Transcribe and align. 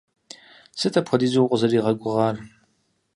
Сыт 0.79 0.93
апхуэдизу 0.99 1.41
укъызэригъэгугъар? 1.43 2.35